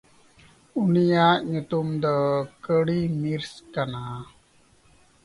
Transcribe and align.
ᱩᱱᱤᱭᱟᱜ 0.81 1.37
ᱧᱩᱛᱩᱢ 1.51 1.87
ᱫᱚ 2.01 2.15
ᱠᱟᱲᱤᱢᱤᱨᱥ 2.63 3.51
ᱠᱟᱱᱟ᱾ 3.73 4.01